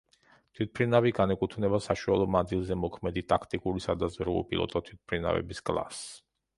თვითმფრინავი 0.59 1.11
განეკუთვნება 1.19 1.81
საშუალო 1.89 2.27
მანძილზე 2.37 2.79
მოქმედი 2.87 3.27
ტაქტიკური 3.35 3.87
სადაზვერვო 3.89 4.43
უპილოტო 4.45 4.87
თვითმფრინავების 4.91 5.67
კლასს. 5.71 6.07